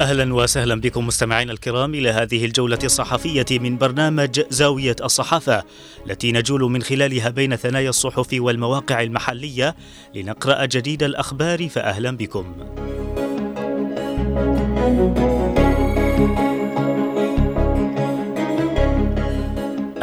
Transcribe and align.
أهلا 0.00 0.34
وسهلا 0.34 0.80
بكم 0.80 1.06
مستمعينا 1.06 1.52
الكرام 1.52 1.94
إلى 1.94 2.10
هذه 2.10 2.44
الجولة 2.44 2.78
الصحفية 2.84 3.46
من 3.50 3.78
برنامج 3.78 4.40
زاوية 4.50 4.96
الصحافة 5.04 5.62
التي 6.06 6.32
نجول 6.32 6.60
من 6.60 6.82
خلالها 6.82 7.30
بين 7.30 7.56
ثنايا 7.56 7.90
الصحف 7.90 8.28
والمواقع 8.32 9.02
المحلية 9.02 9.76
لنقرأ 10.14 10.64
جديد 10.64 11.02
الأخبار 11.02 11.68
فاهلا 11.68 12.16
بكم. 12.16 12.54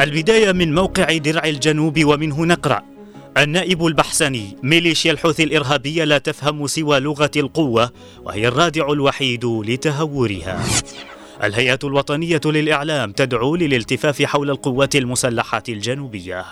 البداية 0.00 0.52
من 0.52 0.74
موقع 0.74 1.16
درع 1.16 1.44
الجنوب 1.44 2.04
ومنه 2.04 2.44
نقرأ 2.44 2.93
النائب 3.38 3.86
البحسني 3.86 4.56
ميليشيا 4.62 5.12
الحوثي 5.12 5.44
الإرهابية 5.44 6.04
لا 6.04 6.18
تفهم 6.18 6.66
سوى 6.66 7.00
لغة 7.00 7.30
القوة 7.36 7.90
وهي 8.22 8.48
الرادع 8.48 8.92
الوحيد 8.92 9.44
لتهورها. 9.44 10.64
الهيئة 11.42 11.78
الوطنية 11.84 12.40
للإعلام 12.44 13.12
تدعو 13.12 13.56
للالتفاف 13.56 14.22
حول 14.22 14.50
القوات 14.50 14.96
المسلحة 14.96 15.62
الجنوبية. 15.68 16.44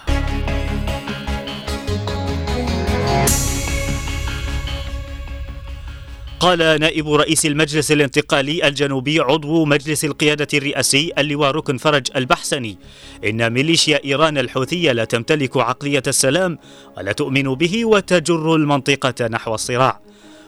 قال 6.42 6.80
نائب 6.80 7.12
رئيس 7.12 7.46
المجلس 7.46 7.92
الانتقالي 7.92 8.68
الجنوبي 8.68 9.20
عضو 9.20 9.64
مجلس 9.64 10.04
القيادة 10.04 10.48
الرئاسي 10.54 11.12
اللواء 11.18 11.50
ركن 11.50 11.76
فرج 11.76 12.06
البحسني. 12.16 12.78
إن 13.24 13.52
ميليشيا 13.52 14.04
إيران 14.04 14.38
الحوثية 14.38 14.92
لا 14.92 15.04
تمتلك 15.04 15.56
عقلية 15.56 16.02
السلام 16.06 16.58
ولا 16.96 17.12
تؤمن 17.12 17.54
به 17.54 17.84
وتجر 17.84 18.54
المنطقة 18.54 19.28
نحو 19.28 19.54
الصراع. 19.54 20.00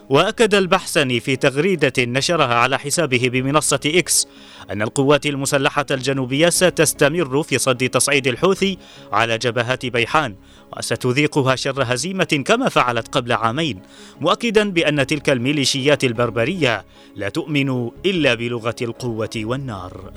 وأكد 0.09 0.55
البحسني 0.55 1.19
في 1.19 1.35
تغريدة 1.35 1.93
نشرها 1.99 2.55
على 2.55 2.79
حسابه 2.79 3.29
بمنصة 3.29 3.79
إكس 3.85 4.27
أن 4.71 4.81
القوات 4.81 5.25
المسلحة 5.25 5.85
الجنوبية 5.91 6.49
ستستمر 6.49 7.43
في 7.43 7.57
صد 7.57 7.89
تصعيد 7.89 8.27
الحوثي 8.27 8.77
على 9.11 9.37
جبهات 9.37 9.85
بيحان 9.85 10.35
وستذيقها 10.77 11.55
شر 11.55 11.83
هزيمة 11.83 12.43
كما 12.45 12.69
فعلت 12.69 13.07
قبل 13.07 13.31
عامين 13.31 13.79
مؤكدا 14.21 14.71
بأن 14.71 15.07
تلك 15.07 15.29
الميليشيات 15.29 16.03
البربرية 16.03 16.85
لا 17.15 17.29
تؤمن 17.29 17.89
إلا 18.05 18.33
بلغة 18.33 18.75
القوة 18.81 19.29
والنار. 19.35 20.11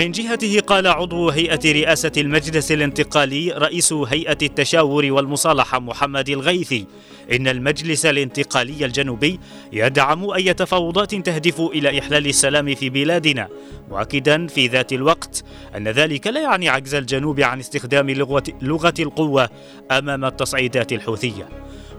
من 0.00 0.12
جهته 0.12 0.60
قال 0.60 0.86
عضو 0.86 1.28
هيئة 1.28 1.72
رئاسة 1.72 2.12
المجلس 2.16 2.72
الانتقالي 2.72 3.50
رئيس 3.50 3.92
هيئة 3.92 4.38
التشاور 4.42 5.12
والمصالحة 5.12 5.80
محمد 5.80 6.28
الغيثي. 6.28 6.86
إن 7.32 7.48
المجلس 7.48 8.06
الانتقالي 8.06 8.84
الجنوبي 8.84 9.40
يدعم 9.72 10.30
أي 10.30 10.54
تفاوضات 10.54 11.14
تهدف 11.14 11.60
إلى 11.60 11.98
إحلال 11.98 12.26
السلام 12.26 12.74
في 12.74 12.90
بلادنا. 12.90 13.48
مؤكدا 13.90 14.46
في 14.46 14.66
ذات 14.66 14.92
الوقت 14.92 15.44
أن 15.76 15.88
ذلك 15.88 16.26
لا 16.26 16.40
يعني 16.40 16.68
عجز 16.68 16.94
الجنوب 16.94 17.40
عن 17.40 17.60
استخدام 17.60 18.10
لغة, 18.10 18.44
لغة 18.62 18.94
القوة 18.98 19.48
أمام 19.90 20.24
التصعيدات 20.24 20.92
الحوثية. 20.92 21.48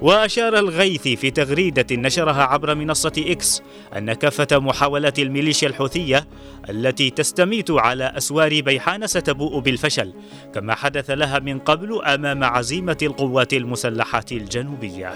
وأشار 0.01 0.59
الغيثي 0.59 1.15
في 1.15 1.31
تغريدة 1.31 1.85
نشرها 1.91 2.43
عبر 2.43 2.75
منصة 2.75 3.11
إكس 3.17 3.61
أن 3.97 4.13
كافة 4.13 4.59
محاولات 4.59 5.19
الميليشيا 5.19 5.67
الحوثية 5.67 6.27
التي 6.69 7.09
تستميت 7.09 7.71
على 7.71 8.03
أسوار 8.17 8.61
بيحان 8.61 9.07
ستبوء 9.07 9.59
بالفشل 9.59 10.13
كما 10.53 10.75
حدث 10.75 11.09
لها 11.09 11.39
من 11.39 11.59
قبل 11.59 12.01
أمام 12.01 12.43
عزيمة 12.43 12.97
القوات 13.01 13.53
المسلحة 13.53 14.25
الجنوبية. 14.31 15.13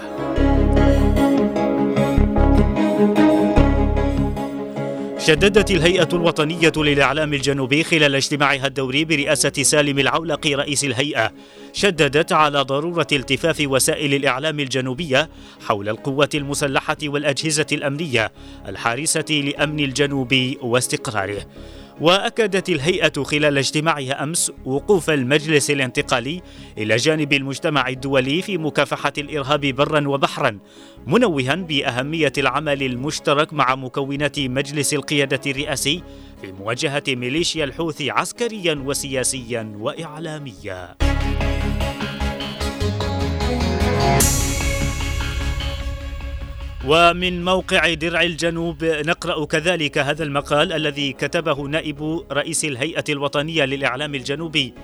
شددت 5.26 5.70
الهيئة 5.70 6.08
الوطنية 6.12 6.72
للإعلام 6.76 7.34
الجنوبي 7.34 7.84
خلال 7.84 8.14
اجتماعها 8.14 8.66
الدوري 8.66 9.04
برئاسة 9.04 9.52
سالم 9.62 9.98
العولقي 9.98 10.54
رئيس 10.54 10.84
الهيئة. 10.84 11.32
شددت 11.72 12.32
على 12.32 12.62
ضرورة 12.62 13.06
التفاف 13.12 13.62
وسائل 13.66 14.14
الإعلام 14.14 14.60
الجنوبية 14.60 15.30
حول 15.66 15.88
القوات 15.88 16.34
المسلحة 16.34 16.96
والأجهزة 17.02 17.66
الأمنية 17.72 18.32
الحارسة 18.68 19.24
لأمن 19.30 19.80
الجنوب 19.80 20.54
واستقراره. 20.62 21.46
وأكدت 22.00 22.68
الهيئة 22.68 23.22
خلال 23.22 23.58
اجتماعها 23.58 24.22
أمس 24.22 24.52
وقوف 24.64 25.10
المجلس 25.10 25.70
الانتقالي 25.70 26.42
إلى 26.78 26.96
جانب 26.96 27.32
المجتمع 27.32 27.88
الدولي 27.88 28.42
في 28.42 28.58
مكافحة 28.58 29.12
الإرهاب 29.18 29.60
برا 29.60 30.08
وبحرا 30.08 30.58
منوها 31.06 31.54
بأهمية 31.54 32.32
العمل 32.38 32.82
المشترك 32.82 33.52
مع 33.52 33.74
مكونات 33.74 34.40
مجلس 34.40 34.94
القيادة 34.94 35.40
الرئاسي 35.46 36.02
في 36.40 36.52
مواجهة 36.52 37.02
ميليشيا 37.08 37.64
الحوثي 37.64 38.10
عسكريا 38.10 38.82
وسياسيا 38.86 39.72
واعلاميا. 39.80 40.96
ومن 46.88 47.44
موقع 47.44 47.94
درع 47.94 48.22
الجنوب 48.22 48.84
نقرأ 48.84 49.44
كذلك 49.44 49.98
هذا 49.98 50.24
المقال 50.24 50.72
الذي 50.72 51.12
كتبه 51.12 51.62
نائب 51.62 52.24
رئيس 52.32 52.64
الهيئة 52.64 53.04
الوطنية 53.08 53.64
للإعلام 53.64 54.14
الجنوبي 54.14 54.74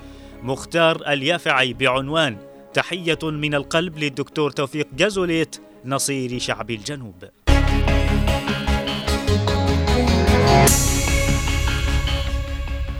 مختار 0.43 1.13
اليافعي 1.13 1.73
بعنوان 1.73 2.37
تحية 2.75 3.19
من 3.23 3.55
القلب 3.55 3.99
للدكتور 3.99 4.51
توفيق 4.51 4.89
جازوليت 4.97 5.61
نصير 5.85 6.39
شعب 6.39 6.71
الجنوب. 6.71 7.25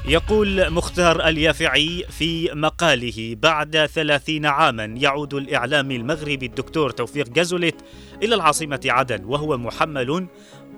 يقول 0.09 0.71
مختار 0.71 1.29
اليافعي 1.29 2.05
في 2.11 2.51
مقاله 2.55 3.37
بعد 3.43 3.87
ثلاثين 3.87 4.47
عاما 4.47 4.85
يعود 4.85 5.35
الإعلامي 5.35 5.97
المغربي 5.97 6.47
الدكتور 6.47 6.91
توفيق 6.91 7.29
جازوليت 7.29 7.75
إلى 8.23 8.35
العاصمة 8.35 8.81
عدن 8.85 9.25
وهو 9.25 9.59
محمل 9.59 10.27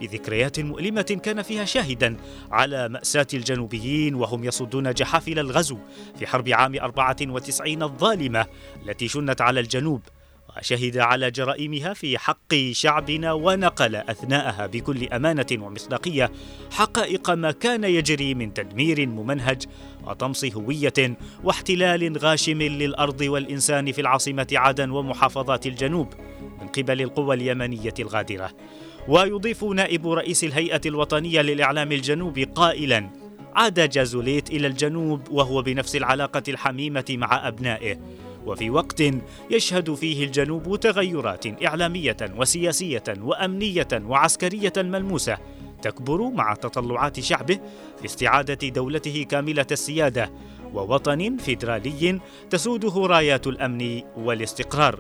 بذكريات 0.01 0.61
مؤلمة 0.61 1.21
كان 1.23 1.43
فيها 1.43 1.65
شاهدا 1.65 2.17
على 2.51 2.89
مأساة 2.89 3.27
الجنوبيين 3.35 4.15
وهم 4.15 4.45
يصدون 4.45 4.93
جحافل 4.93 5.39
الغزو 5.39 5.79
في 6.19 6.27
حرب 6.27 6.49
عام 6.49 6.75
94 6.75 7.83
الظالمة 7.83 8.47
التي 8.87 9.09
شنت 9.09 9.41
على 9.41 9.61
الجنوب. 9.61 10.03
وشهد 10.59 10.99
على 10.99 11.31
جرائمها 11.31 11.93
في 11.93 12.19
حق 12.19 12.55
شعبنا 12.73 13.33
ونقل 13.33 13.97
أثناءها 13.97 14.67
بكل 14.67 15.09
أمانة 15.09 15.47
ومصداقية 15.53 16.31
حقائق 16.71 17.31
ما 17.31 17.51
كان 17.51 17.85
يجري 17.85 18.35
من 18.35 18.55
تدمير 18.55 19.07
ممنهج 19.07 19.63
وطمس 20.07 20.45
هوية 20.45 21.17
واحتلال 21.45 22.19
غاشم 22.19 22.63
للأرض 22.63 23.21
والإنسان 23.21 23.93
في 23.93 24.01
العاصمة 24.01 24.47
عدن 24.53 24.91
ومحافظات 24.91 25.67
الجنوب 25.67 26.09
من 26.61 26.69
قبل 26.69 27.03
القوى 27.03 27.37
اليمنية 27.37 27.95
الغادرة. 27.99 28.51
ويضيف 29.09 29.65
نائب 29.65 30.09
رئيس 30.09 30.45
الهيئة 30.45 30.81
الوطنية 30.87 31.41
للإعلام 31.41 31.93
الجنوبي 31.93 32.45
قائلا 32.45 33.11
عاد 33.55 33.89
جازوليت 33.89 34.51
إلى 34.51 34.67
الجنوب 34.67 35.31
وهو 35.31 35.63
بنفس 35.63 35.97
العلاقة 35.97 36.43
الحميمة 36.49 37.05
مع 37.11 37.49
أبنائه. 37.49 37.99
وفي 38.47 38.71
وقت 38.71 39.03
يشهد 39.51 39.95
فيه 39.95 40.25
الجنوب 40.25 40.81
تغيرات 40.81 41.65
إعلامية 41.65 42.17
وسياسية 42.37 43.05
وأمنية 43.21 43.89
وعسكرية 43.93 44.73
ملموسة 44.77 45.39
تكبر 45.83 46.31
مع 46.31 46.55
تطلعات 46.55 47.21
شعبه 47.21 47.59
في 47.99 48.05
استعادة 48.05 48.69
دولته 48.69 49.27
كاملة 49.29 49.67
السيادة 49.73 50.31
ووطن 50.75 51.37
فيدرالي 51.37 52.21
تسوده 52.51 53.07
رايات 53.07 53.47
الأمن 53.47 54.03
والاستقرار. 54.17 54.99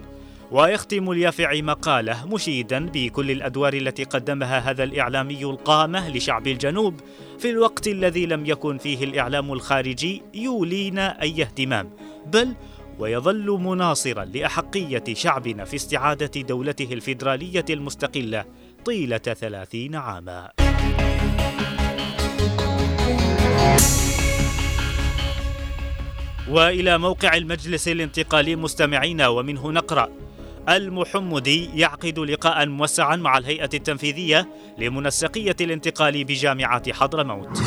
ويختم 0.50 1.10
اليافعي 1.10 1.62
مقالة 1.62 2.26
مشيدا 2.26 2.86
بكل 2.86 3.30
الأدوار 3.30 3.74
التي 3.74 4.04
قدمها 4.04 4.58
هذا 4.58 4.84
الإعلامي 4.84 5.44
القامة 5.44 6.08
لشعب 6.08 6.46
الجنوب 6.46 7.00
في 7.38 7.50
الوقت 7.50 7.88
الذي 7.88 8.26
لم 8.26 8.46
يكن 8.46 8.78
فيه 8.78 9.04
الإعلام 9.04 9.52
الخارجي 9.52 10.22
يولينا 10.34 11.22
أي 11.22 11.42
اهتمام 11.42 11.90
بل 12.26 12.54
ويظل 12.98 13.50
مناصرا 13.50 14.24
لأحقية 14.24 15.04
شعبنا 15.12 15.64
في 15.64 15.76
استعادة 15.76 16.40
دولته 16.40 16.92
الفيدرالية 16.92 17.64
المستقلة 17.70 18.44
طيلة 18.84 19.18
ثلاثين 19.18 19.94
عاما. 19.94 20.50
وإلى 26.48 26.98
موقع 26.98 27.36
المجلس 27.36 27.88
الانتقالي 27.88 28.56
مستمعينا 28.56 29.28
ومنه 29.28 29.72
نقرأ 29.72 30.08
المحمدي 30.68 31.70
يعقد 31.80 32.18
لقاء 32.18 32.66
موسعا 32.66 33.16
مع 33.16 33.38
الهيئة 33.38 33.70
التنفيذية 33.74 34.48
لمنسقية 34.78 35.56
الانتقال 35.60 36.24
بجامعة 36.24 36.92
حضرموت. 36.92 37.58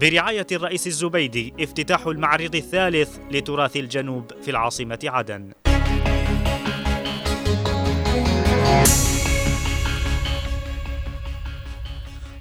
برعاية 0.00 0.46
الرئيس 0.52 0.86
الزبيدي 0.86 1.54
افتتاح 1.60 2.06
المعرض 2.06 2.54
الثالث 2.54 3.18
لتراث 3.30 3.76
الجنوب 3.76 4.32
في 4.42 4.50
العاصمة 4.50 4.98
عدن. 5.04 5.52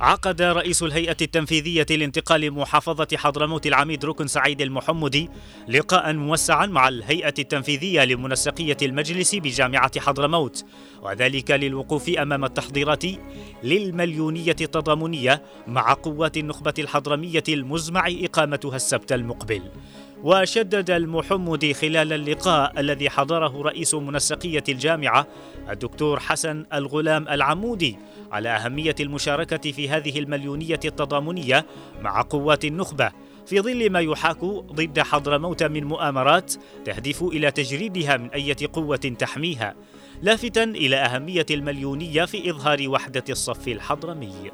عقد 0.01 0.42
رئيس 0.42 0.84
الهيئة 0.84 1.18
التنفيذية 1.22 1.86
لانتقال 1.90 2.51
محافظة 2.51 3.07
حضرموت 3.16 3.68
العميد 3.68 4.06
ركن 4.06 4.28
سعيد 4.28 4.62
المحمدي 4.62 5.30
لقاء 5.68 6.13
موسعا 6.13 6.66
مع 6.66 6.88
الهيئة 6.88 7.34
التنفيذية 7.40 8.04
لمنسقية 8.04 8.78
المجلس 8.81 9.36
بجامعة 9.36 10.00
حضرموت 10.00 10.66
وذلك 11.01 11.51
للوقوف 11.51 12.10
أمام 12.10 12.46
التحضيرات 12.46 13.04
للمليونية 13.63 14.56
التضامنية 14.62 15.44
مع 15.68 15.94
قوات 15.94 16.38
النخبة 16.38 16.74
الحضرمية 16.80 17.44
المزمع 17.50 18.07
إقامتها 18.07 18.75
السبت 18.75 19.12
المقبل. 19.12 19.62
وشدد 20.24 20.92
المحمدي 20.92 21.74
خلال 21.74 22.13
اللقاء 22.13 22.80
الذي 22.80 23.10
حضره 23.10 23.62
رئيس 23.62 23.94
منسقية 23.95 24.63
الجامعة 24.69 25.27
الدكتور 25.69 26.19
حسن 26.19 26.66
الغلام 26.74 27.27
العمودي 27.27 27.98
على 28.31 28.50
أهمية 28.50 28.95
المشاركة 29.00 29.71
في 29.71 29.89
هذه 29.89 30.19
المليونية 30.19 30.80
التضامنية 30.86 31.66
مع 32.01 32.21
قوات 32.21 32.66
النخبة 32.66 33.12
في 33.45 33.62
ظل 33.62 33.89
ما 33.89 34.00
يحاك 34.00 34.44
ضد 34.45 35.00
حضرموت 35.00 35.63
من 35.63 35.83
مؤامرات 35.83 36.54
تهدف 36.86 37.24
إلى 37.24 37.51
تجريدها 37.51 38.18
من 38.18 38.30
أية 38.30 38.57
قوة 38.74 38.98
تحميها 38.98 39.75
لافتا 40.21 40.63
إلى 40.63 40.95
أهمية 40.95 41.45
المليونية 41.51 42.25
في 42.25 42.50
إظهار 42.50 42.89
وحدة 42.89 43.24
الصف 43.30 43.68
الحضرمي. 43.68 44.51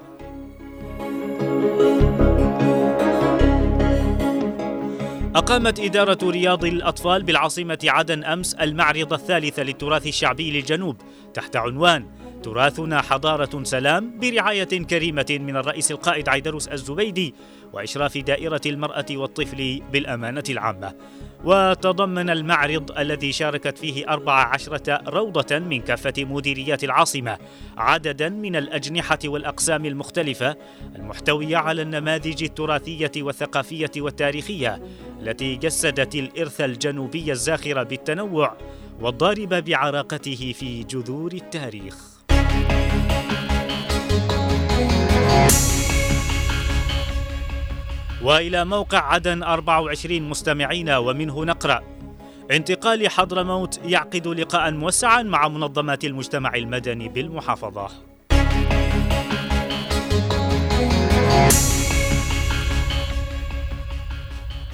أقامت 5.35 5.79
إدارة 5.79 6.17
رياض 6.23 6.65
الأطفال 6.65 7.23
بالعاصمة 7.23 7.79
عدن 7.83 8.23
أمس 8.23 8.53
المعرض 8.53 9.13
الثالث 9.13 9.59
للتراث 9.59 10.07
الشعبي 10.07 10.51
للجنوب 10.51 10.97
تحت 11.33 11.55
عنوان 11.55 12.05
تراثنا 12.45 13.01
حضارة 13.01 13.63
سلام 13.63 14.19
برعاية 14.19 14.63
كريمة 14.63 15.25
من 15.29 15.57
الرئيس 15.57 15.91
القائد 15.91 16.29
عيدروس 16.29 16.67
الزبيدي 16.67 17.35
وإشراف 17.73 18.17
دائرة 18.17 18.61
المرأة 18.65 19.05
والطفل 19.11 19.81
بالأمانة 19.91 20.43
العامة. 20.49 20.93
وتضمن 21.43 22.29
المعرض 22.29 22.91
الذي 22.97 23.31
شاركت 23.31 23.77
فيه 23.77 24.09
أربع 24.09 24.33
عشرة 24.33 25.01
روضة 25.07 25.59
من 25.59 25.81
كافة 25.81 26.13
مديريات 26.17 26.83
العاصمة 26.83 27.37
عددا 27.77 28.29
من 28.29 28.55
الأجنحة 28.55 29.19
والأقسام 29.25 29.85
المختلفة 29.85 30.55
المحتوية 30.95 31.57
على 31.57 31.81
النماذج 31.81 32.43
التراثية 32.43 33.11
والثقافية 33.17 33.91
والتاريخية 33.97 34.81
التي 35.21 35.55
جسدت 35.55 36.15
الإرث 36.15 36.61
الجنوبي 36.61 37.31
الزاخر 37.31 37.83
بالتنوع 37.83 38.57
والضارب 39.01 39.53
بعراقته 39.53 40.53
في 40.59 40.83
جذور 40.83 41.33
التاريخ. 41.33 42.14
وإلى 48.21 48.65
موقع 48.65 48.97
عدن 48.97 49.43
24 49.43 50.29
مستمعين 50.29 50.89
ومنه 50.89 51.45
نقرأ. 51.45 51.83
انتقال 52.51 53.09
حضرموت 53.09 53.79
يعقد 53.85 54.27
لقاء 54.27 54.71
موسعا 54.71 55.23
مع 55.23 55.47
منظمات 55.47 56.05
المجتمع 56.05 56.55
المدني 56.55 57.09
بالمحافظة. 57.09 57.89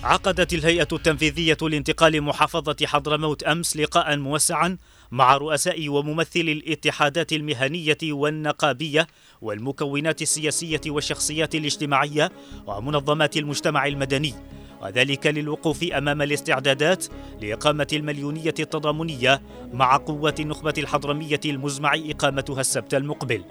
عقدت 0.03 0.53
الهيئة 0.53 0.87
التنفيذية 0.91 1.57
لانتقال 1.61 2.21
محافظة 2.21 2.75
حضرموت 2.85 3.43
أمس 3.43 3.77
لقاء 3.77 4.17
موسعا 4.17 4.77
مع 5.11 5.37
رؤساء 5.37 5.89
وممثلي 5.89 6.51
الاتحادات 6.51 7.33
المهنية 7.33 7.97
والنقابية 8.03 9.07
والمكونات 9.41 10.21
السياسية 10.21 10.81
والشخصيات 10.87 11.55
الاجتماعية 11.55 12.31
ومنظمات 12.67 13.37
المجتمع 13.37 13.87
المدني 13.87 14.33
وذلك 14.81 15.27
للوقوف 15.27 15.83
أمام 15.83 16.21
الاستعدادات 16.21 17.05
لإقامة 17.41 17.87
المليونية 17.93 18.53
التضامنية 18.59 19.41
مع 19.73 19.97
قوات 19.97 20.39
النخبة 20.39 20.73
الحضرمية 20.77 21.39
المزمع 21.45 21.93
إقامتها 21.95 22.61
السبت 22.61 22.93
المقبل. 22.93 23.43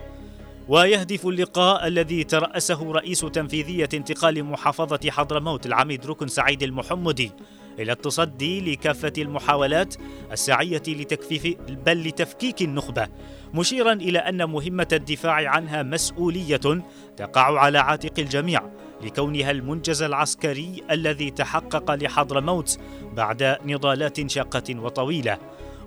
ويهدف 0.71 1.27
اللقاء 1.27 1.87
الذي 1.87 2.25
ترأسه 2.25 2.93
رئيس 2.93 3.21
تنفيذية 3.21 3.89
انتقال 3.95 4.45
محافظة 4.45 5.11
حضرموت 5.11 5.67
العميد 5.67 6.07
ركن 6.07 6.29
سعيد 6.29 6.63
المحمدي 6.63 7.33
إلى 7.79 7.93
التصدي 7.93 8.73
لكافة 8.73 9.13
المحاولات 9.19 9.95
السعية 10.33 10.83
لتكفيف 10.89 11.57
بل 11.87 12.09
لتفكيك 12.09 12.63
النخبة 12.63 13.09
مشيرا 13.55 13.93
إلى 13.93 14.19
أن 14.19 14.51
مهمة 14.51 14.89
الدفاع 14.93 15.51
عنها 15.51 15.83
مسؤولية 15.83 16.85
تقع 17.17 17.61
على 17.61 17.79
عاتق 17.79 18.19
الجميع 18.19 18.63
لكونها 19.03 19.51
المنجز 19.51 20.03
العسكري 20.03 20.83
الذي 20.91 21.31
تحقق 21.31 21.95
لحضرموت 21.95 22.79
بعد 23.13 23.57
نضالات 23.65 24.31
شاقة 24.31 24.81
وطويلة. 24.81 25.39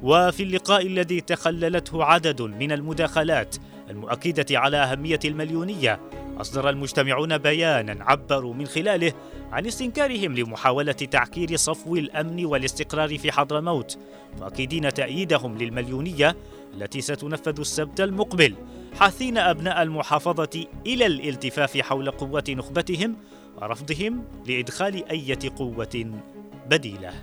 وفي 0.02 0.44
اللقاء 0.44 0.88
الذي 0.88 1.22
تخللته 1.22 2.04
عدد 2.04 2.42
من 2.42 2.72
المداخلات 2.72 3.56
المؤكدة 3.90 4.60
على 4.60 4.78
أهمية 4.78 5.20
المليونية. 5.26 6.00
أصدر 6.42 6.70
المجتمعون 6.70 7.38
بيانا 7.38 8.04
عبروا 8.04 8.54
من 8.54 8.66
خلاله 8.66 9.14
عن 9.52 9.66
استنكارهم 9.66 10.36
لمحاولة 10.36 10.92
تعكير 10.92 11.56
صفو 11.56 11.96
الأمن 11.96 12.46
والاستقرار 12.46 13.18
في 13.18 13.32
حضرموت 13.32 13.98
مؤكدين 14.40 14.94
تأييدهم 14.94 15.58
للمليونية 15.58 16.36
التي 16.74 17.02
ستنفذ 17.02 17.60
السبت 17.60 18.02
المقبل 18.02 18.56
حاثين 19.00 19.38
أبناء 19.38 19.82
المحافظة 19.82 20.66
إلى 20.88 21.06
الالتفاف 21.06 21.78
حول 21.78 22.12
قوة 22.12 22.44
نخبتهم 22.50 23.16
ورفضهم 23.62 24.26
لإدخال 24.48 25.10
أية 25.10 25.40
قوة 25.58 26.22
بديلة. 26.70 27.14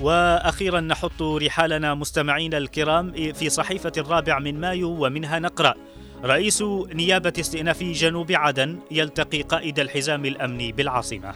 وأخيرا 0.00 0.80
نحط 0.80 1.22
رحالنا 1.22 1.94
مستمعينا 1.94 2.58
الكرام 2.58 3.32
في 3.32 3.50
صحيفة 3.50 3.92
الرابع 3.98 4.38
من 4.38 4.60
مايو 4.60 5.06
ومنها 5.06 5.38
نقرأ 5.38 5.74
رئيس 6.24 6.62
نيابة 6.92 7.32
استئناف 7.40 7.82
جنوب 7.82 8.32
عدن 8.32 8.78
يلتقي 8.90 9.42
قائد 9.42 9.78
الحزام 9.78 10.24
الأمني 10.24 10.72
بالعاصمة. 10.72 11.34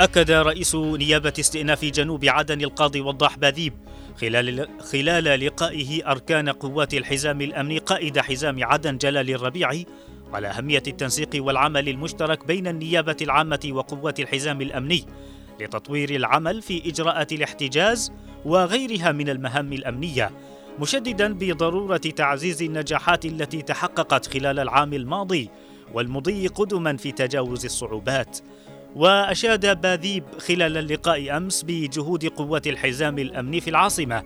أكد 0.00 0.30
رئيس 0.30 0.74
نيابة 0.74 1.32
استئناف 1.40 1.84
جنوب 1.84 2.24
عدن 2.24 2.60
القاضي 2.60 3.00
وضاح 3.00 3.38
باذيب 3.38 3.72
خلال 4.20 4.68
خلال 4.92 5.46
لقائه 5.46 6.10
أركان 6.10 6.48
قوات 6.48 6.94
الحزام 6.94 7.40
الأمني 7.40 7.78
قائد 7.78 8.18
حزام 8.18 8.64
عدن 8.64 8.96
جلال 8.98 9.30
الربيعي 9.30 9.86
على 10.32 10.48
أهمية 10.48 10.82
التنسيق 10.86 11.30
والعمل 11.34 11.88
المشترك 11.88 12.46
بين 12.46 12.66
النيابة 12.66 13.16
العامة 13.22 13.70
وقوات 13.72 14.20
الحزام 14.20 14.60
الأمني 14.60 15.04
لتطوير 15.60 16.10
العمل 16.10 16.62
في 16.62 16.90
إجراءات 16.90 17.32
الاحتجاز 17.32 18.12
وغيرها 18.44 19.12
من 19.12 19.28
المهام 19.28 19.72
الأمنية 19.72 20.30
مشددا 20.80 21.34
بضرورة 21.34 21.96
تعزيز 21.96 22.62
النجاحات 22.62 23.24
التي 23.24 23.62
تحققت 23.62 24.26
خلال 24.26 24.58
العام 24.58 24.94
الماضي 24.94 25.50
والمضي 25.94 26.46
قدما 26.46 26.96
في 26.96 27.12
تجاوز 27.12 27.64
الصعوبات. 27.64 28.38
وأشاد 28.96 29.80
باذيب 29.80 30.24
خلال 30.38 30.76
اللقاء 30.76 31.36
أمس 31.36 31.62
بجهود 31.62 32.26
قوات 32.26 32.66
الحزام 32.66 33.18
الأمني 33.18 33.60
في 33.60 33.70
العاصمة 33.70 34.22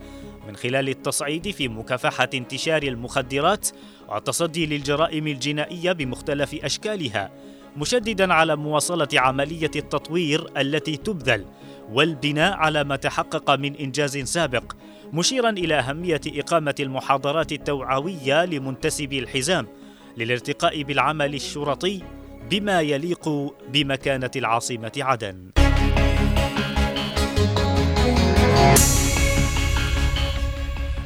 من 0.49 0.57
خلال 0.57 0.89
التصعيد 0.89 1.51
في 1.51 1.69
مكافحة 1.69 2.29
انتشار 2.35 2.83
المخدرات 2.83 3.69
والتصدي 4.09 4.67
للجرائم 4.67 5.27
الجنائية 5.27 5.93
بمختلف 5.93 6.55
أشكالها 6.65 7.31
مشددا 7.77 8.35
على 8.35 8.57
مواصلة 8.57 9.09
عملية 9.15 9.71
التطوير 9.77 10.61
التي 10.61 10.97
تبذل 10.97 11.47
والبناء 11.93 12.53
على 12.53 12.85
ما 12.85 12.97
تحقق 12.97 13.51
من 13.51 13.77
إنجاز 13.77 14.19
سابق 14.19 14.73
مشيرا 15.13 15.51
إلى 15.51 15.75
أهمية 15.75 16.21
إقامة 16.27 16.75
المحاضرات 16.81 17.53
التوعوية 17.53 18.45
لمنتسبي 18.45 19.19
الحزام 19.19 19.67
للارتقاء 20.17 20.83
بالعمل 20.83 21.35
الشرطي 21.35 22.03
بما 22.51 22.81
يليق 22.81 23.29
بمكانة 23.69 24.31
العاصمة 24.37 24.93
عدن. 24.97 25.62